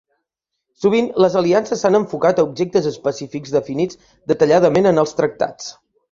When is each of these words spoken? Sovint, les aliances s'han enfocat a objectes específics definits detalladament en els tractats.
Sovint, 0.83 1.09
les 1.23 1.33
aliances 1.41 1.83
s'han 1.85 1.97
enfocat 1.99 2.41
a 2.41 2.45
objectes 2.49 2.87
específics 2.91 3.53
definits 3.57 3.99
detalladament 4.33 4.89
en 4.93 5.03
els 5.03 5.13
tractats. 5.21 5.69